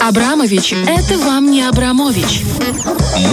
Абрамович– 0.00 0.72
это 0.86 1.18
вам 1.18 1.50
не 1.50 1.60
Абрамович. 1.60 2.42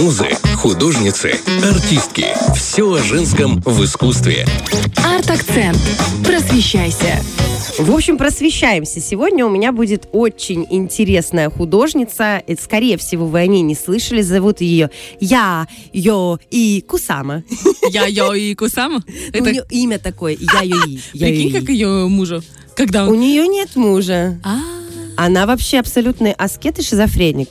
Музы, 0.00 0.28
художницы, 0.56 1.40
артистки. 1.64 2.26
Все 2.54 2.92
о 2.92 3.02
женском 3.02 3.62
в 3.64 3.82
искусстве. 3.84 4.46
Арт-акцент. 4.96 5.78
Просвещайся. 6.24 7.22
В 7.78 7.90
общем, 7.90 8.18
просвещаемся. 8.18 9.00
Сегодня 9.00 9.46
у 9.46 9.48
меня 9.48 9.72
будет 9.72 10.08
очень 10.12 10.66
интересная 10.68 11.48
художница. 11.48 12.42
Это, 12.46 12.62
скорее 12.62 12.98
всего, 12.98 13.26
вы 13.26 13.40
о 13.40 13.46
ней 13.46 13.62
не 13.62 13.74
слышали. 13.74 14.20
Зовут 14.20 14.60
ее 14.60 14.90
Я, 15.20 15.66
Йо 15.92 16.38
и 16.50 16.84
Кусама. 16.86 17.44
Я, 17.90 18.06
Йо 18.06 18.34
и 18.34 18.54
Кусама? 18.54 19.02
У 19.34 19.44
нее 19.44 19.64
имя 19.70 19.98
такое. 19.98 20.36
Я, 20.38 20.62
Йо 20.62 20.76
и. 20.86 20.98
Прикинь, 21.18 21.52
как 21.52 21.68
ее 21.70 22.08
мужу. 22.08 22.42
Когда 22.74 23.06
У 23.06 23.12
он... 23.12 23.20
нее 23.20 23.48
нет 23.48 23.74
мужа. 23.74 24.38
А, 24.44 24.60
Она 25.20 25.46
вообще 25.46 25.80
абсолютный 25.80 26.30
аскет 26.30 26.78
и 26.78 26.82
шизофреник. 26.82 27.48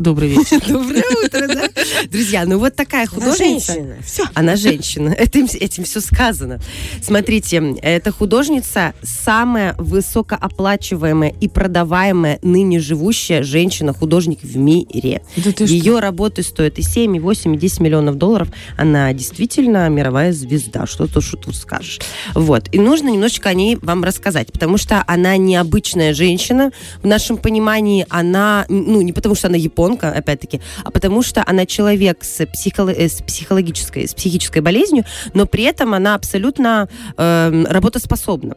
Добрый 0.00 0.30
вечер. 0.30 0.62
Доброе 0.66 1.04
утро, 1.22 1.46
да? 1.46 1.68
Друзья, 2.10 2.46
ну 2.46 2.58
вот 2.58 2.74
такая 2.74 3.06
художница. 3.06 3.98
Все. 4.02 4.24
Она 4.32 4.56
женщина. 4.56 5.10
Этим, 5.10 5.44
этим 5.44 5.84
все 5.84 6.00
сказано. 6.00 6.58
Смотрите, 7.02 7.76
эта 7.82 8.10
художница 8.10 8.94
самая 9.02 9.74
высокооплачиваемая 9.76 11.34
и 11.38 11.48
продаваемая 11.48 12.38
ныне 12.40 12.80
живущая 12.80 13.42
женщина-художник 13.42 14.38
в 14.42 14.56
мире. 14.56 15.22
Да 15.36 15.52
ты 15.52 15.66
что? 15.66 15.74
Ее 15.74 15.98
работы 15.98 16.42
стоят 16.44 16.78
и 16.78 16.82
7, 16.82 17.16
и 17.16 17.20
8, 17.20 17.54
и 17.54 17.58
10 17.58 17.80
миллионов 17.80 18.16
долларов. 18.16 18.48
Она 18.78 19.12
действительно 19.12 19.86
мировая 19.90 20.32
звезда. 20.32 20.86
Что 20.86 21.08
тут, 21.08 21.22
что 21.22 21.36
тут 21.36 21.54
скажешь. 21.54 22.00
Вот. 22.34 22.70
И 22.72 22.78
нужно 22.78 23.08
немножечко 23.08 23.50
о 23.50 23.54
ней 23.54 23.76
вам 23.76 24.02
рассказать, 24.02 24.50
потому 24.50 24.78
что 24.78 25.04
она 25.06 25.36
необычная 25.36 26.14
женщина. 26.14 26.72
В 27.02 27.06
нашем 27.06 27.36
понимании 27.36 28.06
она, 28.08 28.64
ну, 28.70 29.02
не 29.02 29.12
потому 29.12 29.34
что 29.34 29.48
она 29.48 29.58
японка, 29.58 29.89
опять-таки, 29.98 30.60
а 30.84 30.90
потому 30.90 31.22
что 31.22 31.42
она 31.46 31.66
человек 31.66 32.24
с, 32.24 32.40
психоло- 32.46 32.92
э, 32.92 33.08
с 33.08 33.22
психологической, 33.22 34.06
с 34.06 34.14
психической 34.14 34.62
болезнью, 34.62 35.04
но 35.34 35.46
при 35.46 35.64
этом 35.64 35.94
она 35.94 36.14
абсолютно 36.14 36.88
э, 37.16 37.64
работоспособна 37.68 38.56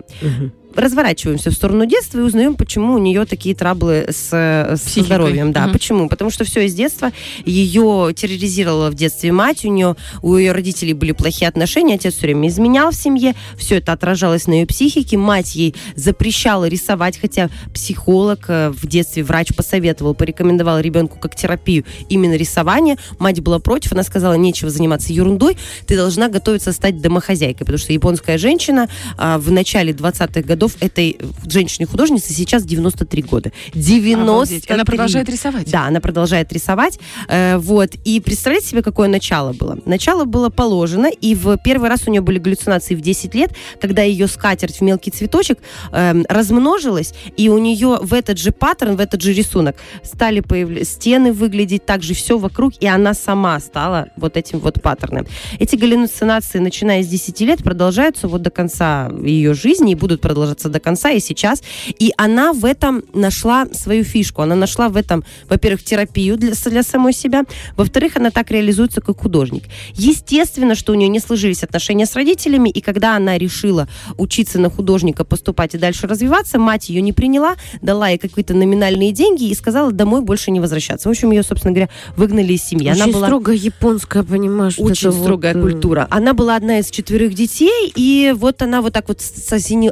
разворачиваемся 0.76 1.50
в 1.52 1.54
сторону 1.54 1.86
детства 1.86 2.20
и 2.20 2.22
узнаем, 2.22 2.56
почему 2.56 2.94
у 2.94 2.98
нее 2.98 3.26
такие 3.26 3.56
траблы 3.56 4.06
с, 4.10 4.30
с 4.32 4.80
Психикой. 4.82 5.04
здоровьем. 5.06 5.52
Да, 5.54 5.64
Мгм. 5.64 5.74
почему? 5.74 6.10
Потому 6.10 6.30
что 6.32 6.44
все 6.46 6.66
из 6.66 6.74
детства 6.74 7.12
ее 7.46 8.14
терроризировала 8.16 8.90
в 8.90 8.96
детстве 8.96 9.32
мать, 9.32 9.66
у 9.66 9.70
нее 9.70 9.96
у 10.22 10.36
ее 10.36 10.52
родителей 10.52 10.94
были 10.94 11.12
плохие 11.12 11.48
отношения, 11.48 11.96
отец 11.96 12.14
все 12.16 12.28
время 12.28 12.48
изменял 12.48 12.92
в 12.92 12.96
семье, 12.96 13.36
все 13.58 13.78
это 13.78 13.92
отражалось 13.92 14.48
на 14.48 14.54
ее 14.54 14.66
психике, 14.66 15.18
мать 15.18 15.56
ей 15.56 15.76
запрещала 15.96 16.66
рисовать, 16.68 17.20
хотя 17.20 17.50
психолог 17.74 18.46
э, 18.48 18.70
в 18.72 18.88
детстве 18.88 19.24
врач 19.24 19.50
посоветовал, 19.56 20.14
порекомендовал 20.16 20.80
ребенку 20.80 21.18
как 21.20 21.36
терапию 21.36 21.86
именно 22.10 22.36
рисование. 22.36 22.98
Мать 23.20 23.42
была 23.42 23.60
против, 23.60 23.92
она 23.94 24.04
сказала, 24.04 24.34
нечего 24.36 24.70
заниматься 24.70 25.12
ерундой, 25.14 25.58
ты 25.86 25.96
должна 25.96 26.30
готовиться 26.30 26.72
стать 26.72 27.02
домохозяйкой, 27.02 27.60
потому 27.66 27.78
что 27.78 27.94
японская 27.94 28.38
женщина 28.38 28.88
а, 29.18 29.38
в 29.38 29.52
начале 29.52 29.92
20-х 29.94 30.42
годов 30.42 30.62
этой 30.80 31.17
женщине-художнице 31.45 32.33
сейчас 32.33 32.64
93 32.64 33.22
года. 33.23 33.52
93. 33.73 34.14
Обалдеть. 34.14 34.72
Она 34.72 34.86
продолжает 34.86 35.30
рисовать? 35.30 35.72
Да, 35.72 35.86
она 35.86 36.00
продолжает 36.00 36.52
рисовать. 36.53 37.00
Э, 37.28 37.58
вот. 37.58 37.92
И 38.06 38.19
представляете 38.19 38.67
себе, 38.67 38.81
какое 38.81 39.08
начало 39.08 39.53
было? 39.53 39.78
Начало 39.86 40.25
было 40.25 40.50
положено, 40.50 41.08
и 41.08 41.36
в 41.36 41.58
первый 41.64 41.89
раз 41.89 42.08
у 42.08 42.11
нее 42.11 42.22
были 42.22 42.39
галлюцинации 42.39 42.95
в 42.95 43.02
10 43.02 43.36
лет, 43.36 43.52
когда 43.81 44.02
ее 44.03 44.28
скатерть 44.28 44.78
в 44.78 44.81
мелкий 44.81 45.11
цветочек 45.11 45.59
эм, 45.91 46.25
размножилась, 46.30 47.14
и 47.38 47.50
у 47.50 47.58
нее 47.58 48.00
в 48.02 48.14
этот 48.14 48.38
же 48.38 48.52
паттерн, 48.52 48.95
в 48.95 49.00
этот 49.00 49.22
же 49.22 49.34
рисунок 49.34 49.75
стали 50.03 50.39
появляться 50.39 50.84
стены 50.84 51.34
выглядеть 51.34 51.86
так 51.86 52.03
же, 52.03 52.14
все 52.14 52.38
вокруг, 52.38 52.73
и 52.80 52.88
она 52.88 53.14
сама 53.14 53.59
стала 53.59 54.08
вот 54.16 54.38
этим 54.38 54.59
вот 54.59 54.81
паттерном. 54.81 55.25
Эти 55.59 55.75
галлюцинации, 55.75 56.59
начиная 56.59 57.03
с 57.03 57.07
10 57.07 57.41
лет, 57.41 57.63
продолжаются 57.63 58.28
вот 58.28 58.41
до 58.41 58.50
конца 58.50 59.12
ее 59.23 59.53
жизни 59.53 59.91
и 59.91 59.96
будут 59.96 60.22
продолжаться 60.22 60.53
до 60.69 60.80
конца 60.80 61.09
и 61.12 61.19
сейчас. 61.19 61.62
И 62.00 62.14
она 62.18 62.53
в 62.53 62.66
этом 62.66 63.03
нашла 63.14 63.66
свою 63.74 64.03
фишку. 64.03 64.41
Она 64.41 64.56
нашла 64.56 64.90
в 64.90 64.97
этом, 64.97 65.24
во-первых, 65.50 65.84
терапию 65.84 66.38
для, 66.38 66.53
для 66.53 66.84
самой 66.84 67.14
себя. 67.14 67.44
Во-вторых, 67.75 68.18
она 68.18 68.30
так 68.31 68.52
реализуется 68.52 69.02
как 69.02 69.19
художник. 69.22 69.64
Естественно, 69.94 70.75
что 70.75 70.91
у 70.91 70.96
нее 70.96 71.09
не 71.09 71.19
сложились 71.19 71.64
отношения 71.64 72.06
с 72.06 72.16
родителями, 72.16 72.69
и 72.69 72.81
когда 72.81 73.16
она 73.16 73.38
решила 73.38 73.88
учиться 74.18 74.59
на 74.59 74.69
художника, 74.69 75.24
поступать 75.24 75.75
и 75.75 75.78
дальше 75.78 76.08
развиваться, 76.08 76.59
мать 76.59 76.90
ее 76.90 77.02
не 77.02 77.14
приняла, 77.14 77.56
дала 77.81 78.09
ей 78.09 78.18
какие-то 78.18 78.53
номинальные 78.53 79.12
деньги 79.12 79.46
и 79.46 79.56
сказала 79.56 79.91
домой 79.91 80.22
больше 80.22 80.52
не 80.52 80.59
возвращаться. 80.59 81.09
В 81.09 81.12
общем, 81.12 81.31
ее, 81.31 81.44
собственно 81.44 81.74
говоря, 81.74 81.90
выгнали 82.16 82.53
из 82.53 82.64
семьи. 82.64 82.90
Очень 82.90 83.02
она 83.02 83.12
была 83.14 83.28
строго 83.28 83.52
японская, 83.52 84.24
понимаешь? 84.24 84.75
очень 84.78 85.09
это 85.09 85.18
вот, 85.18 85.24
строгая 85.24 85.53
м, 85.53 85.62
культура. 85.62 86.08
Она 86.09 86.34
была 86.34 86.56
одна 86.56 86.80
из 86.80 86.90
четверых 86.90 87.34
детей, 87.34 87.91
и 87.96 88.34
вот 88.35 88.62
она 88.62 88.81
вот 88.81 88.94
так 88.94 89.08
вот 89.08 89.20
сосени- 89.20 89.91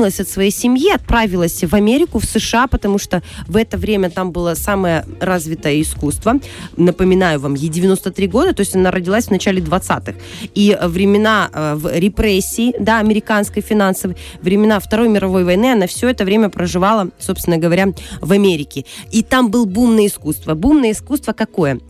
отсоединилась 0.00 0.20
от 0.20 0.28
своей 0.28 0.50
семьи, 0.50 0.92
отправилась 0.94 1.62
в 1.62 1.74
Америку, 1.74 2.18
в 2.18 2.24
США, 2.24 2.66
потому 2.66 2.98
что 2.98 3.22
в 3.46 3.56
это 3.56 3.76
время 3.76 4.10
там 4.10 4.32
было 4.32 4.54
самое 4.54 5.04
развитое 5.20 5.80
искусство. 5.80 6.40
Напоминаю 6.76 7.40
вам, 7.40 7.54
ей 7.54 7.68
93 7.68 8.26
года, 8.28 8.52
то 8.52 8.60
есть 8.60 8.76
она 8.76 8.90
родилась 8.90 9.26
в 9.26 9.30
начале 9.30 9.60
20-х. 9.60 10.14
И 10.54 10.78
времена 10.82 11.50
э, 11.52 11.74
в 11.74 11.98
репрессий, 11.98 12.74
да, 12.78 12.98
американской 12.98 13.62
финансовой, 13.62 14.16
времена 14.42 14.78
Второй 14.80 15.08
мировой 15.08 15.44
войны, 15.44 15.72
она 15.72 15.86
все 15.86 16.08
это 16.08 16.24
время 16.24 16.48
проживала, 16.48 17.08
собственно 17.18 17.58
говоря, 17.58 17.86
в 18.20 18.32
Америке. 18.32 18.84
И 19.12 19.22
там 19.22 19.50
был 19.50 19.66
бум 19.66 19.96
на 19.96 20.06
искусство. 20.06 20.54
Бум 20.54 20.80
на 20.80 20.90
искусство 20.90 21.32
какое? 21.32 21.80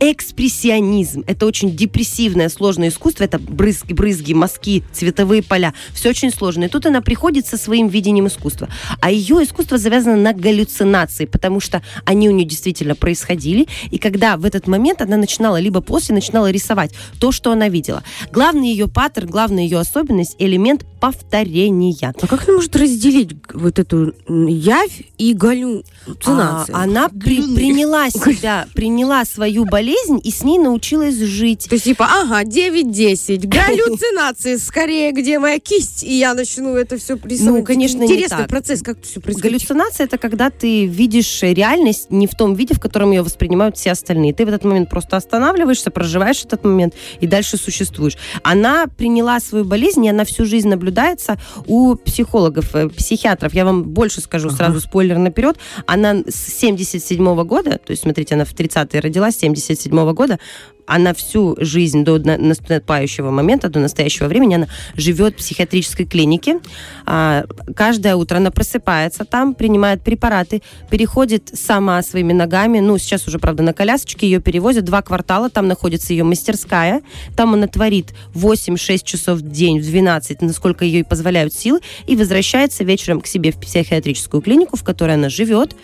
Экспрессионизм. 0.00 1.24
Это 1.26 1.46
очень 1.46 1.74
депрессивное, 1.74 2.48
сложное 2.48 2.88
искусство. 2.88 3.24
Это 3.24 3.38
брызги, 3.38 3.92
брызги, 3.92 4.32
мазки, 4.32 4.84
цветовые 4.92 5.42
поля. 5.42 5.72
Все 5.94 6.10
очень 6.10 6.30
сложно. 6.30 6.64
И 6.64 6.68
тут 6.68 6.86
она 6.86 7.00
приходит 7.00 7.46
со 7.46 7.56
своим 7.56 7.88
видением 7.88 8.26
искусства. 8.26 8.68
А 9.00 9.10
ее 9.10 9.42
искусство 9.42 9.78
завязано 9.78 10.16
на 10.16 10.32
галлюцинации, 10.32 11.24
потому 11.24 11.60
что 11.60 11.82
они 12.04 12.28
у 12.28 12.32
нее 12.32 12.46
действительно 12.46 12.94
происходили. 12.94 13.68
И 13.90 13.98
когда 13.98 14.36
в 14.36 14.44
этот 14.44 14.66
момент 14.66 15.00
она 15.00 15.16
начинала, 15.16 15.58
либо 15.58 15.80
после 15.80 16.14
начинала 16.14 16.50
рисовать 16.50 16.92
то, 17.18 17.32
что 17.32 17.52
она 17.52 17.68
видела. 17.68 18.02
Главный 18.32 18.68
ее 18.68 18.88
паттерн, 18.88 19.28
главная 19.28 19.62
ее 19.64 19.78
особенность– 19.78 20.36
элемент 20.38 20.84
повторения. 21.00 21.86
А 22.20 22.26
как 22.26 22.44
она 22.48 22.56
может 22.56 22.74
разделить 22.76 23.30
вот 23.54 23.78
эту 23.78 24.12
явь 24.28 25.02
и 25.18 25.32
галлюцинации? 25.32 26.74
А, 26.74 26.82
она 26.82 27.08
при- 27.08 27.54
приняла 27.54 28.10
себя, 28.10 28.66
приняла 28.74 29.24
свою 29.24 29.64
болезнь 29.64 29.85
и 29.92 30.30
с 30.30 30.42
ней 30.42 30.58
научилась 30.58 31.16
жить. 31.16 31.66
То 31.68 31.74
есть, 31.74 31.84
типа, 31.84 32.06
ага, 32.06 32.42
9-10, 32.42 33.46
галлюцинации, 33.46 34.56
скорее, 34.56 35.12
где 35.12 35.38
моя 35.38 35.58
кисть, 35.58 36.02
и 36.02 36.18
я 36.18 36.34
начну 36.34 36.74
это 36.74 36.96
все 36.98 37.16
рисовать. 37.22 37.60
Ну, 37.60 37.62
конечно, 37.64 37.98
не 37.98 38.06
Интересный 38.06 38.38
так. 38.38 38.48
процесс, 38.48 38.82
как 38.82 39.02
все 39.02 39.20
происходит. 39.20 39.52
Галлюцинация 39.52 40.06
это 40.06 40.18
когда 40.18 40.50
ты 40.50 40.86
видишь 40.86 41.42
реальность 41.42 42.10
не 42.10 42.26
в 42.26 42.34
том 42.34 42.54
виде, 42.54 42.74
в 42.74 42.80
котором 42.80 43.10
ее 43.10 43.22
воспринимают 43.22 43.76
все 43.76 43.92
остальные. 43.92 44.34
Ты 44.34 44.44
в 44.44 44.48
этот 44.48 44.64
момент 44.64 44.90
просто 44.90 45.16
останавливаешься, 45.16 45.90
проживаешь 45.90 46.44
этот 46.44 46.64
момент 46.64 46.94
и 47.20 47.26
дальше 47.26 47.56
существуешь. 47.56 48.16
Она 48.42 48.86
приняла 48.86 49.40
свою 49.40 49.64
болезнь, 49.64 50.04
и 50.04 50.08
она 50.08 50.24
всю 50.24 50.44
жизнь 50.44 50.68
наблюдается 50.68 51.38
у 51.66 51.94
психологов, 51.96 52.74
э, 52.74 52.88
психиатров. 52.88 53.54
Я 53.54 53.64
вам 53.64 53.84
больше 53.84 54.20
скажу, 54.20 54.50
сразу 54.50 54.80
спойлер 54.80 55.18
наперед. 55.18 55.56
Она 55.86 56.22
с 56.26 56.52
77 56.58 57.44
года, 57.44 57.78
то 57.78 57.90
есть, 57.90 58.02
смотрите, 58.02 58.34
она 58.34 58.44
в 58.44 58.54
30-е 58.54 59.00
родилась, 59.00 59.36
77 59.36 59.75
года, 60.12 60.38
она 60.86 61.12
всю 61.14 61.56
жизнь 61.58 62.04
до 62.04 62.18
на- 62.18 62.38
наступающего 62.38 63.30
момента, 63.30 63.68
до 63.68 63.80
настоящего 63.80 64.28
времени, 64.28 64.54
она 64.54 64.68
живет 64.94 65.34
в 65.34 65.38
психиатрической 65.38 66.06
клинике. 66.06 66.60
А, 67.04 67.44
каждое 67.74 68.14
утро 68.16 68.36
она 68.36 68.50
просыпается 68.50 69.24
там, 69.24 69.54
принимает 69.54 70.02
препараты, 70.02 70.62
переходит 70.88 71.50
сама 71.52 72.02
своими 72.02 72.32
ногами. 72.32 72.78
Ну, 72.78 72.98
сейчас 72.98 73.26
уже, 73.26 73.38
правда, 73.38 73.62
на 73.62 73.72
колясочке 73.72 74.26
ее 74.26 74.40
перевозят. 74.40 74.84
Два 74.84 75.02
квартала, 75.02 75.50
там 75.50 75.66
находится 75.66 76.12
ее 76.12 76.24
мастерская. 76.24 77.02
Там 77.36 77.54
она 77.54 77.66
творит 77.66 78.14
8-6 78.34 79.04
часов 79.04 79.38
в 79.40 79.50
день, 79.50 79.80
в 79.80 79.82
12, 79.82 80.40
насколько 80.42 80.84
ей 80.84 81.04
позволяют 81.04 81.52
силы, 81.52 81.80
и 82.06 82.14
возвращается 82.16 82.84
вечером 82.84 83.20
к 83.20 83.26
себе 83.26 83.50
в 83.50 83.56
психиатрическую 83.56 84.40
клинику, 84.40 84.76
в 84.76 84.84
которой 84.84 85.14
она 85.14 85.28
живет, 85.28 85.74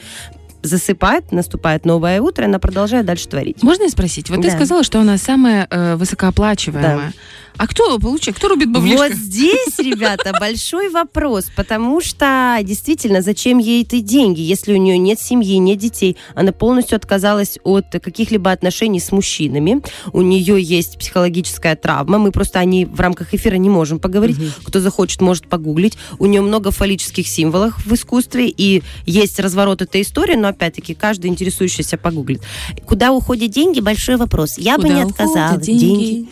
засыпает, 0.63 1.33
наступает 1.33 1.85
новое 1.85 2.21
утро, 2.21 2.45
она 2.45 2.59
продолжает 2.59 3.07
дальше 3.07 3.29
творить. 3.29 3.63
Можно 3.63 3.85
я 3.85 3.89
спросить? 3.91 4.31
Вот 4.31 4.41
ты 4.43 4.49
Да. 4.51 4.57
сказала, 4.57 4.83
что 4.85 5.01
она 5.01 5.19
самая 5.19 5.67
э, 5.71 5.97
высокооплачиваемая. 5.97 7.13
А 7.57 7.67
кто 7.67 7.99
получает? 7.99 8.37
Кто 8.37 8.49
рубит 8.49 8.71
баблишко? 8.71 9.09
Вот 9.09 9.13
здесь, 9.13 9.79
ребята, 9.79 10.33
большой 10.41 10.89
вопрос, 10.91 11.47
потому 11.55 12.01
что 12.01 12.59
действительно, 12.63 13.23
зачем 13.23 13.59
ей 13.59 13.83
эти 13.83 14.01
деньги, 14.01 14.41
если 14.41 14.73
у 14.73 14.77
нее 14.77 14.99
нет 14.99 15.21
семьи, 15.21 15.57
нет 15.57 15.79
детей, 15.79 16.17
она 16.35 16.53
полностью 16.53 16.97
отказалась 16.97 17.59
от 17.65 17.87
каких-либо 17.91 18.51
отношений 18.51 19.01
с 19.01 19.13
мужчинами, 19.13 19.83
у 20.13 20.23
нее 20.23 20.61
есть 20.61 20.99
психологическая 20.99 21.77
травма, 21.77 22.19
мы 22.19 22.33
просто 22.33 22.59
о 22.59 22.65
ней 22.65 22.85
в 22.85 23.01
рамках 23.01 23.35
эфира 23.35 23.57
не 23.57 23.69
можем 23.69 23.99
поговорить, 23.99 24.39
кто 24.65 24.81
захочет, 24.81 25.21
может 25.21 25.47
погуглить, 25.49 25.99
у 26.19 26.27
нее 26.27 26.41
много 26.41 26.71
фаллических 26.71 27.27
символов 27.27 27.85
в 27.85 27.95
искусстве, 27.95 28.49
и 28.49 28.83
есть 29.07 29.39
разворот 29.39 29.83
этой 29.83 30.03
истории, 30.03 30.37
но 30.37 30.49
опять-таки 30.49 30.95
каждый 30.95 31.29
интересующийся 31.31 31.99
погуглит. 31.99 32.43
Куда 32.87 33.13
уходят 33.13 33.51
деньги, 33.51 33.81
большой 33.81 34.17
вопрос. 34.17 34.59
Я 34.59 34.77
бы 34.77 34.85
Куда 34.85 34.95
не 34.95 35.03
отказала. 35.03 35.57
уходят 35.57 35.63
деньги? 35.63 36.27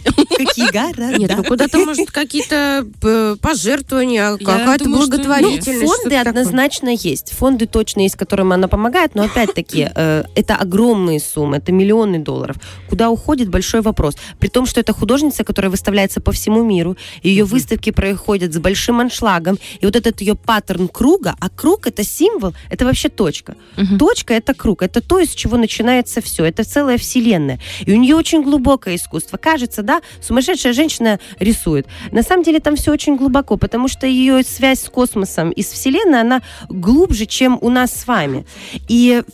Какие 0.46 0.70
города? 0.70 1.18
Нет, 1.18 1.32
ну 1.36 1.44
куда-то, 1.44 1.78
может, 1.78 2.10
какие-то 2.10 2.86
э, 3.02 3.36
пожертвования, 3.40 4.36
какая-то 4.36 4.88
благотворительность. 4.88 5.82
Ну, 5.82 5.88
фонды 5.88 6.16
однозначно 6.16 6.88
есть. 6.88 7.32
Фонды 7.32 7.66
точно 7.66 8.00
есть, 8.00 8.16
которым 8.16 8.52
она 8.52 8.68
помогает, 8.68 9.14
но 9.14 9.24
опять-таки 9.24 9.90
э, 9.94 10.24
это 10.34 10.56
огромные 10.56 11.20
суммы, 11.20 11.58
это 11.58 11.72
миллионы 11.72 12.18
долларов. 12.18 12.56
Куда 12.88 13.10
уходит, 13.10 13.48
большой 13.48 13.80
вопрос. 13.80 14.16
При 14.38 14.48
том, 14.48 14.66
что 14.66 14.80
это 14.80 14.92
художница, 14.92 15.44
которая 15.44 15.70
выставляется 15.70 16.20
по 16.20 16.32
всему 16.32 16.62
миру, 16.62 16.96
ее 17.22 17.44
выставки 17.44 17.90
проходят 17.90 18.52
с 18.52 18.58
большим 18.58 19.00
аншлагом, 19.00 19.58
и 19.80 19.86
вот 19.86 19.96
этот 19.96 20.20
ее 20.20 20.34
паттерн 20.34 20.88
круга, 20.88 21.34
а 21.40 21.48
круг 21.48 21.86
это 21.86 22.04
символ, 22.04 22.54
это 22.70 22.84
вообще 22.84 23.08
точка. 23.08 23.56
Точка 23.98 24.34
это 24.34 24.54
круг, 24.54 24.82
это 24.82 25.00
то, 25.00 25.18
из 25.18 25.30
чего 25.30 25.56
начинается 25.56 26.20
все, 26.20 26.44
это 26.44 26.64
целая 26.64 26.98
вселенная. 26.98 27.58
И 27.86 27.92
у 27.92 27.96
нее 27.96 28.16
очень 28.16 28.42
глубокое 28.42 28.96
искусство. 28.96 29.36
Кажется, 29.36 29.82
да, 29.82 30.00
сумасшедшая 30.30 30.72
женщина 30.72 31.18
рисует. 31.40 31.86
На 32.12 32.22
самом 32.22 32.44
деле 32.44 32.60
там 32.60 32.76
все 32.76 32.92
очень 32.92 33.16
глубоко, 33.16 33.56
потому 33.56 33.88
что 33.88 34.06
ее 34.06 34.44
связь 34.44 34.82
с 34.82 34.88
космосом 34.88 35.50
и 35.50 35.62
с 35.62 35.72
вселенной, 35.72 36.20
она 36.20 36.40
глубже, 36.68 37.26
чем 37.26 37.58
у 37.60 37.68
нас 37.68 37.90
с 37.92 38.06
вами. 38.06 38.46
И 38.86 39.24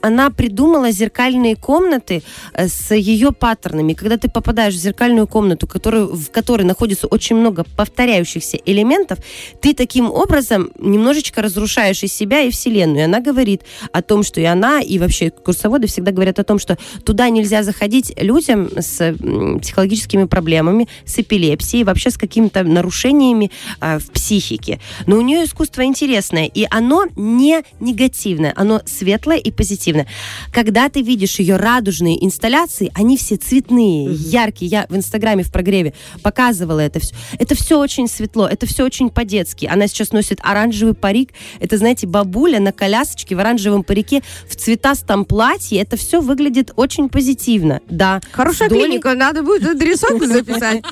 она 0.00 0.30
придумала 0.30 0.92
зеркальные 0.92 1.56
комнаты 1.56 2.22
э, 2.52 2.68
с 2.68 2.94
ее 2.94 3.32
паттернами. 3.32 3.94
Когда 3.94 4.16
ты 4.18 4.30
попадаешь 4.30 4.74
в 4.74 4.78
зеркальную 4.78 5.26
комнату, 5.26 5.66
которую, 5.66 6.14
в 6.14 6.30
которой 6.30 6.62
находится 6.62 7.08
очень 7.08 7.34
много 7.34 7.64
повторяющихся 7.76 8.56
элементов, 8.64 9.18
ты 9.60 9.74
таким 9.74 10.12
образом 10.12 10.70
немножечко 10.78 11.42
разрушаешь 11.42 12.04
и 12.04 12.06
себя, 12.06 12.42
и 12.42 12.50
вселенную. 12.50 13.00
И 13.00 13.02
она 13.02 13.20
говорит 13.20 13.62
о 13.90 14.00
том, 14.00 14.22
что 14.22 14.40
и 14.40 14.44
она, 14.44 14.80
и 14.80 15.00
вообще 15.00 15.30
курсоводы 15.30 15.88
всегда 15.88 16.12
говорят 16.12 16.38
о 16.38 16.44
том, 16.44 16.60
что 16.60 16.78
туда 17.04 17.28
нельзя 17.30 17.64
заходить 17.64 18.12
людям 18.16 18.68
с 18.78 19.12
психологическими 19.60 20.24
проблемами, 20.36 20.86
с 21.06 21.18
эпилепсией, 21.18 21.82
вообще 21.84 22.10
с 22.10 22.18
какими-то 22.18 22.62
нарушениями 22.62 23.50
а, 23.80 23.98
в 23.98 24.10
психике. 24.10 24.80
Но 25.06 25.16
у 25.16 25.22
нее 25.22 25.44
искусство 25.44 25.82
интересное, 25.82 26.44
и 26.44 26.66
оно 26.70 27.06
не 27.16 27.62
негативное, 27.80 28.52
оно 28.54 28.82
светлое 28.84 29.38
и 29.38 29.50
позитивное. 29.50 30.06
Когда 30.52 30.90
ты 30.90 31.00
видишь 31.00 31.38
ее 31.38 31.56
радужные 31.56 32.22
инсталляции, 32.22 32.90
они 32.94 33.16
все 33.16 33.36
цветные, 33.36 34.12
яркие. 34.12 34.70
Я 34.70 34.86
в 34.90 34.96
Инстаграме 34.96 35.42
в 35.42 35.50
прогреве 35.50 35.94
показывала 36.22 36.80
это 36.80 37.00
все. 37.00 37.14
Это 37.38 37.54
все 37.54 37.78
очень 37.78 38.06
светло, 38.06 38.46
это 38.46 38.66
все 38.66 38.84
очень 38.84 39.08
по-детски. 39.08 39.64
Она 39.72 39.86
сейчас 39.86 40.12
носит 40.12 40.40
оранжевый 40.42 40.92
парик. 40.92 41.30
Это, 41.60 41.78
знаете, 41.78 42.06
бабуля 42.06 42.60
на 42.60 42.72
колясочке 42.72 43.34
в 43.34 43.40
оранжевом 43.40 43.84
парике 43.84 44.22
в 44.50 44.54
цветастом 44.54 45.24
платье. 45.24 45.80
Это 45.80 45.96
все 45.96 46.20
выглядит 46.20 46.72
очень 46.76 47.08
позитивно. 47.08 47.80
Да. 47.88 48.20
Хорошая 48.32 48.68
долей- 48.68 48.84
клиника, 48.84 49.14
надо 49.14 49.42
будет 49.42 49.78
адресовку 50.22 50.26
записать. 50.26 50.82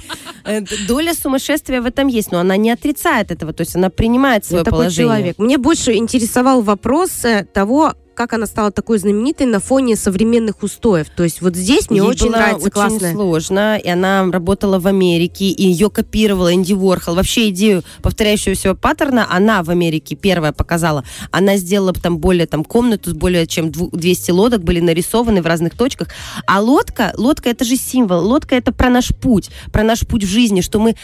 Э, 0.44 0.61
Доля 0.87 1.15
сумасшествия 1.15 1.81
в 1.81 1.87
этом 1.87 2.09
есть, 2.09 2.32
но 2.32 2.38
она 2.41 2.56
не 2.56 2.71
отрицает 2.71 3.31
этого, 3.31 3.53
то 3.53 3.62
есть 3.62 3.76
она 3.76 3.91
принимает 3.91 4.44
свое 4.44 4.65
положение. 4.65 4.94
человек. 4.94 5.38
Мне 5.38 5.59
больше 5.59 5.94
интересовал 5.94 6.62
вопрос 6.62 7.25
э, 7.25 7.47
того, 7.53 7.94
как 8.14 8.32
она 8.32 8.46
стала 8.46 8.70
такой 8.70 8.99
знаменитой 8.99 9.46
на 9.46 9.61
фоне 9.61 9.96
современных 9.96 10.62
устоев. 10.62 11.08
То 11.11 11.25
есть 11.25 11.40
вот 11.43 11.55
здесь 11.56 11.90
мне 11.90 12.00
Ей 12.00 12.06
очень 12.06 12.26
было 12.26 12.37
нравится 12.37 12.58
очень 12.66 12.70
классная. 12.70 13.12
сложно, 13.12 13.76
и 13.76 13.88
она 13.88 14.26
работала 14.31 14.78
в 14.78 14.87
Америке, 14.87 15.46
и 15.46 15.66
ее 15.66 15.90
копировала 15.90 16.55
Энди 16.55 16.72
Уорхол. 16.72 17.14
Вообще 17.14 17.49
идею 17.50 17.82
повторяющегося 18.02 18.75
паттерна 18.75 19.26
она 19.31 19.62
в 19.62 19.70
Америке 19.70 20.14
первая 20.16 20.52
показала. 20.52 21.05
Она 21.31 21.56
сделала 21.56 21.93
там 21.93 22.19
более 22.19 22.46
там 22.46 22.64
комнату 22.64 23.14
более 23.14 23.46
чем 23.46 23.70
дву- 23.70 23.90
200 23.96 24.31
лодок 24.31 24.62
были 24.62 24.81
нарисованы 24.81 25.43
в 25.43 25.46
разных 25.46 25.76
точках. 25.76 26.08
А 26.46 26.61
лодка, 26.61 27.12
лодка 27.16 27.50
это 27.50 27.64
же 27.64 27.76
символ. 27.76 28.26
Лодка 28.26 28.55
это 28.56 28.72
про 28.72 28.90
наш 28.90 29.08
путь, 29.08 29.50
про 29.72 29.82
наш 29.82 30.00
путь 30.00 30.25
в 30.25 30.28
жизни, 30.28 30.61
что 30.61 30.78
мы 30.78 30.94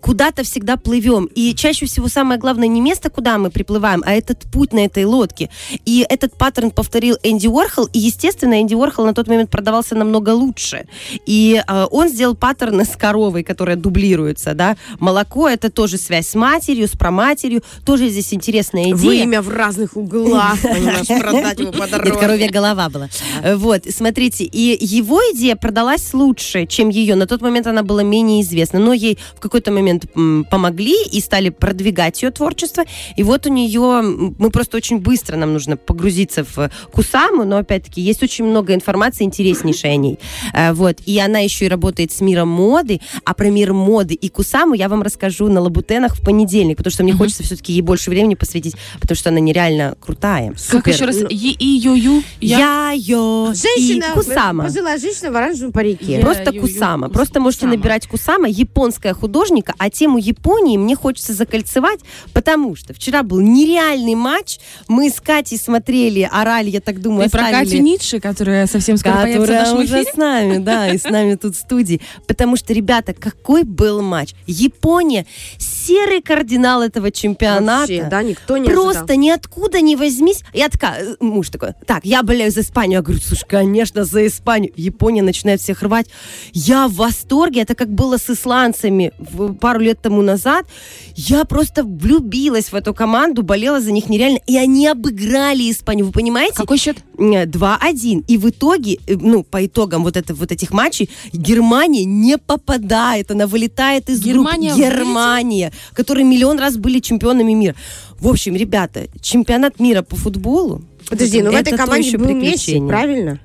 куда-то 0.00 0.42
всегда 0.42 0.76
плывем. 0.76 1.26
И 1.34 1.54
чаще 1.54 1.86
всего 1.86 2.08
самое 2.08 2.40
главное 2.40 2.68
не 2.68 2.80
место, 2.80 3.10
куда 3.10 3.38
мы 3.38 3.50
приплываем, 3.50 4.02
а 4.06 4.12
этот 4.12 4.46
путь 4.50 4.72
на 4.72 4.84
этой 4.84 5.04
лодке. 5.04 5.50
И 5.84 6.06
этот 6.08 6.36
паттерн 6.36 6.70
повторил 6.70 7.16
Энди 7.22 7.46
Уорхол, 7.46 7.88
и, 7.92 7.98
естественно, 7.98 8.60
Энди 8.60 8.74
Уорхол 8.74 9.04
на 9.04 9.14
тот 9.14 9.28
момент 9.28 9.50
продавался 9.50 9.94
намного 9.94 10.30
лучше. 10.30 10.86
И 11.26 11.62
э, 11.66 11.86
он 11.90 12.08
сделал 12.08 12.34
паттерн 12.34 12.80
с 12.82 12.96
коровой, 12.96 13.42
которая 13.42 13.76
дублируется, 13.76 14.54
да. 14.54 14.76
Молоко— 14.98 15.48
это 15.50 15.70
тоже 15.70 15.98
связь 15.98 16.28
с 16.28 16.34
матерью, 16.34 16.88
с 16.88 16.92
проматерью. 16.92 17.62
Тоже 17.84 18.08
здесь 18.08 18.32
интересная 18.32 18.92
идея. 18.92 19.24
Вымя 19.24 19.42
в 19.42 19.48
разных 19.48 19.96
углах, 19.96 20.60
понимаешь, 20.62 21.06
продать 21.06 21.58
его 21.58 22.18
коровья 22.18 22.50
голова 22.50 22.88
была. 22.88 23.08
Вот, 23.56 23.82
смотрите, 23.90 24.44
и 24.44 24.76
его 24.84 25.20
идея 25.32 25.56
продалась 25.56 26.12
лучше, 26.14 26.66
чем 26.66 26.88
ее. 26.88 27.14
На 27.14 27.26
тот 27.26 27.42
момент 27.42 27.66
она 27.66 27.82
была 27.82 28.02
менее 28.02 28.42
известна, 28.42 28.78
но 28.78 28.92
ей 28.92 29.18
в 29.36 29.40
какой-то 29.40 29.67
момент 29.70 30.06
м, 30.16 30.44
помогли 30.50 30.94
и 31.12 31.20
стали 31.20 31.48
продвигать 31.50 32.22
ее 32.22 32.30
творчество. 32.30 32.84
И 33.16 33.22
вот 33.22 33.46
у 33.46 33.50
нее, 33.50 34.02
мы 34.38 34.50
просто 34.50 34.76
очень 34.76 34.98
быстро, 34.98 35.36
нам 35.36 35.52
нужно 35.52 35.76
погрузиться 35.76 36.44
в 36.44 36.70
Кусаму, 36.92 37.44
но 37.44 37.58
опять-таки 37.58 38.00
есть 38.00 38.22
очень 38.22 38.44
много 38.44 38.74
информации 38.74 39.24
интереснейшей 39.24 39.92
о 39.92 39.96
ней. 39.96 40.18
Э, 40.54 40.72
Вот, 40.72 40.98
и 41.06 41.18
она 41.18 41.38
еще 41.40 41.66
и 41.66 41.68
работает 41.68 42.12
с 42.12 42.20
миром 42.20 42.48
моды, 42.48 43.00
а 43.24 43.34
про 43.34 43.50
мир 43.50 43.72
моды 43.72 44.14
и 44.14 44.28
Кусаму 44.28 44.74
я 44.74 44.88
вам 44.88 45.02
расскажу 45.02 45.48
на 45.48 45.60
Лабутенах 45.60 46.16
в 46.16 46.22
понедельник, 46.22 46.76
потому 46.76 46.92
что 46.92 47.02
мне 47.04 47.12
хочется 47.12 47.42
все-таки 47.42 47.72
ей 47.72 47.82
больше 47.82 48.10
времени 48.10 48.34
посвятить, 48.34 48.76
потому 49.00 49.16
что 49.16 49.30
она 49.30 49.40
нереально 49.40 49.96
крутая. 50.00 50.50
Как 50.50 50.58
Супер. 50.58 50.92
еще 50.92 51.04
раз? 51.06 51.16
И-и-ю-ю? 51.30 52.22
Я, 52.40 52.90
ее 52.92 53.52
Женщина, 53.54 54.04
и 54.10 54.14
Кусама. 54.14 54.64
пожилая 54.64 54.98
женщина 54.98 55.32
в 55.32 55.36
оранжевом 55.36 55.72
парике. 55.72 56.14
Я- 56.14 56.20
Просто 56.20 56.50
ю-ю, 56.50 56.62
Кусама. 56.62 57.08
Кус- 57.08 57.12
Просто 57.12 57.40
можете 57.40 57.66
набирать 57.66 58.06
Кусама, 58.06 58.48
японская 58.48 59.14
художника, 59.48 59.74
а 59.78 59.90
тему 59.90 60.18
Японии 60.18 60.76
мне 60.76 60.94
хочется 60.94 61.32
закольцевать, 61.32 62.00
потому 62.32 62.76
что 62.76 62.92
вчера 62.94 63.22
был 63.22 63.40
нереальный 63.40 64.14
матч. 64.14 64.58
Мы 64.88 65.08
с 65.10 65.20
Катей 65.20 65.58
смотрели, 65.58 66.28
орали, 66.30 66.68
я 66.70 66.80
так 66.80 67.00
думаю, 67.00 67.24
Ты 67.24 67.30
про 67.30 67.44
оставили- 67.46 67.70
Катю 67.70 67.82
Ницше, 67.82 68.20
которая 68.20 68.66
совсем 68.66 68.96
скоро 68.96 69.14
появится 69.14 69.38
в 69.38 69.42
которая 69.46 69.64
нашем 69.64 69.84
уже 69.84 70.04
с 70.04 70.16
нами, 70.16 70.58
да, 70.58 70.88
и 70.92 70.98
с 70.98 71.04
нами 71.04 71.34
тут 71.36 71.56
в 71.56 71.58
студии. 71.58 72.00
Потому 72.26 72.56
что, 72.56 72.72
ребята, 72.74 73.14
какой 73.14 73.62
был 73.64 74.02
матч? 74.02 74.34
Япония, 74.46 75.26
серый 75.58 76.20
кардинал 76.20 76.82
этого 76.82 77.10
чемпионата. 77.10 77.80
Вообще, 77.92 78.08
да, 78.10 78.22
никто 78.22 78.56
не 78.58 78.68
Просто 78.68 79.00
ожидал. 79.00 79.16
ниоткуда 79.18 79.80
не 79.80 79.96
возьмись. 79.96 80.42
Я 80.52 80.68
такая, 80.68 81.02
э, 81.04 81.16
муж 81.20 81.48
такой, 81.48 81.70
так, 81.86 82.04
я 82.04 82.22
болею 82.22 82.50
за 82.50 82.60
Испанию. 82.60 82.98
Я 82.98 83.02
говорю, 83.02 83.20
слушай, 83.20 83.46
конечно, 83.48 84.04
за 84.04 84.26
Испанию. 84.26 84.72
Япония 84.76 85.22
начинает 85.22 85.60
всех 85.60 85.82
рвать. 85.82 86.06
Я 86.52 86.88
в 86.88 86.94
восторге. 86.94 87.62
Это 87.62 87.74
как 87.74 87.88
было 87.88 88.18
с 88.18 88.28
исландцами 88.28 89.12
в- 89.18 89.37
пару 89.60 89.80
лет 89.80 90.00
тому 90.00 90.22
назад. 90.22 90.66
Я 91.14 91.44
просто 91.44 91.84
влюбилась 91.84 92.72
в 92.72 92.74
эту 92.74 92.94
команду, 92.94 93.42
болела 93.42 93.80
за 93.80 93.92
них 93.92 94.08
нереально. 94.08 94.40
И 94.46 94.56
они 94.56 94.86
обыграли 94.86 95.70
Испанию. 95.70 96.06
Вы 96.06 96.12
понимаете? 96.12 96.54
Какой 96.54 96.78
счет? 96.78 96.98
Э, 97.18 97.44
2-1. 97.44 98.24
И 98.26 98.36
в 98.36 98.48
итоге, 98.48 98.98
э, 99.06 99.16
ну, 99.16 99.42
по 99.42 99.64
итогам 99.64 100.02
вот, 100.02 100.16
это, 100.16 100.34
вот 100.34 100.52
этих 100.52 100.72
матчей, 100.72 101.10
Германия 101.32 102.04
не 102.04 102.38
попадает. 102.38 103.30
Она 103.30 103.46
вылетает 103.46 104.08
из 104.10 104.22
Германия 104.22 104.74
группы. 104.74 104.82
Германия, 104.82 105.72
которые 105.94 106.24
миллион 106.24 106.58
раз 106.58 106.76
были 106.76 107.00
чемпионами 107.00 107.52
мира. 107.52 107.74
В 108.20 108.28
общем, 108.28 108.56
ребята, 108.56 109.06
чемпионат 109.20 109.80
мира 109.80 110.02
по 110.02 110.16
футболу. 110.16 110.82
Подожди, 111.08 111.40
ну 111.42 111.50
в 111.50 111.54
это 111.54 111.70
этой 111.70 111.78
то 111.78 111.84
команде 111.84 112.08
еще 112.08 112.18
был 112.18 112.34
Месси, 112.34 112.80
правильно? 112.86 113.40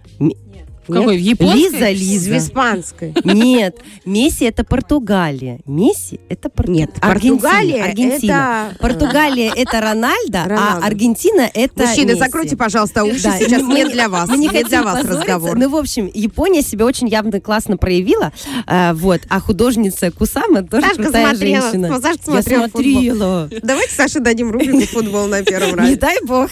В 0.87 0.93
какой? 0.93 1.17
В 1.17 1.19
японской? 1.21 1.57
Лиза, 1.57 1.89
Из 1.89 2.27
Лиза. 2.27 2.37
испанской. 2.37 3.13
Нет, 3.23 3.77
Месси 4.05 4.45
это 4.45 4.63
Португалия. 4.63 5.59
Месси 5.65 6.19
это 6.29 6.49
Португалия. 6.49 6.85
Нет, 6.85 6.93
Португалия 6.99 7.83
Аргентина. 7.83 8.67
это- 8.69 8.77
Португалия 8.79 9.51
это 9.55 9.81
Рональдо, 9.81 10.45
а 10.49 10.79
Аргентина 10.83 11.49
это 11.53 11.83
Мужчины, 11.87 12.07
Месси. 12.11 12.19
закройте, 12.19 12.57
пожалуйста, 12.57 13.03
уши, 13.03 13.23
Да, 13.23 13.37
сейчас 13.37 13.61
мы 13.61 13.75
не 13.75 13.83
не- 13.83 13.89
для 13.91 14.09
вас. 14.09 14.27
Мы 14.29 14.37
не 14.37 14.47
Не 14.47 14.49
для 14.49 14.63
хотим 14.63 14.83
вас 14.83 15.03
разговор. 15.05 15.57
Ну, 15.57 15.69
в 15.69 15.75
общем, 15.75 16.09
Япония 16.13 16.61
себя 16.61 16.85
очень 16.85 17.07
явно 17.07 17.39
классно 17.39 17.77
проявила. 17.77 18.31
э, 18.67 18.93
вот. 18.93 19.21
А 19.29 19.39
художница 19.39 20.11
Кусама 20.11 20.63
тоже 20.63 20.83
Сашка 20.87 21.03
крутая 21.03 21.29
смотрела, 21.29 21.61
женщина. 21.61 21.87
Сашка 22.01 22.07
Я 22.17 22.23
смотрела 22.23 22.67
смотрела. 22.67 23.49
Давайте 23.61 23.93
Саше 23.95 24.19
дадим 24.19 24.51
рубрику 24.51 24.81
«Футбол 24.87 25.27
на 25.27 25.43
первом 25.43 25.69
Не 25.71 25.75
разе». 25.75 25.95
дай 25.95 26.17
бог. 26.25 26.49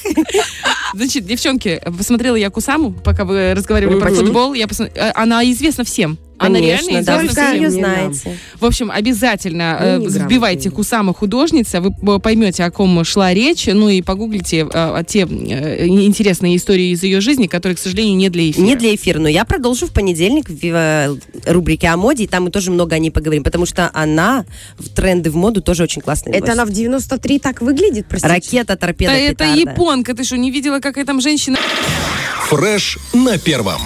Значит, 0.93 1.25
девчонки, 1.25 1.81
посмотрела 1.97 2.35
я 2.35 2.49
Кусаму, 2.49 2.91
пока 2.93 3.25
вы 3.25 3.53
разговаривали 3.53 3.99
про. 3.99 4.20
Футбол. 4.25 4.53
Я 4.53 4.65
посмо- 4.65 4.91
э, 4.93 5.11
Она 5.15 5.43
известна 5.51 5.83
всем. 5.83 6.17
Она 6.37 6.55
Конечно, 6.55 6.89
реально 6.89 7.03
да, 7.05 7.27
всем? 7.27 7.53
ее 7.53 7.59
Не 7.59 7.69
знаете. 7.69 8.37
В 8.59 8.65
общем, 8.65 8.89
обязательно 8.89 9.77
э, 9.79 9.97
Ну, 9.99 10.09
вбивайте 10.09 10.71
Кусама 10.71 11.13
художница, 11.13 11.81
вы 11.81 12.19
поймете, 12.19 12.63
о 12.63 12.71
ком 12.71 13.03
шла 13.03 13.31
речь, 13.31 13.67
ну 13.67 13.89
и 13.89 14.01
погуглите 14.01 14.67
э, 14.73 15.03
те 15.05 15.19
э, 15.29 15.85
интересные 15.85 16.55
истории 16.55 16.93
из 16.93 17.03
ее 17.03 17.21
жизни, 17.21 17.45
которые, 17.45 17.75
к 17.75 17.79
сожалению, 17.79 18.17
не 18.17 18.29
для 18.29 18.49
эфира. 18.49 18.65
Не 18.65 18.75
для 18.75 18.95
эфира, 18.95 19.19
но 19.19 19.29
я 19.29 19.45
продолжу 19.45 19.85
в 19.85 19.91
понедельник 19.93 20.49
в 20.49 20.63
э, 20.63 21.15
рубрике 21.45 21.89
о 21.89 21.97
моде, 21.97 22.23
и 22.23 22.27
там 22.27 22.45
мы 22.45 22.49
тоже 22.49 22.71
много 22.71 22.95
о 22.95 22.99
ней 22.99 23.11
поговорим, 23.11 23.43
потому 23.43 23.67
что 23.67 23.91
она 23.93 24.43
в 24.79 24.89
тренды 24.89 25.29
в 25.29 25.35
моду 25.35 25.61
тоже 25.61 25.83
очень 25.83 26.01
классные 26.01 26.33
Это 26.35 26.53
она 26.53 26.65
в 26.65 26.71
93 26.71 27.37
так 27.37 27.61
выглядит, 27.61 28.07
простите? 28.09 28.33
Ракета, 28.33 28.75
торпеда, 28.77 29.11
Да 29.11 29.17
это 29.19 29.35
петарда. 29.35 29.59
японка, 29.59 30.15
ты 30.15 30.23
что, 30.23 30.37
не 30.37 30.49
видела, 30.49 30.79
какая 30.79 31.05
там 31.05 31.21
женщина? 31.21 31.59
Фреш 32.51 32.97
на 33.13 33.37
первом. 33.37 33.81